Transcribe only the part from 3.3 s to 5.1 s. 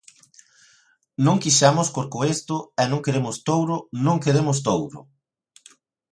Touro, non queremos Touro.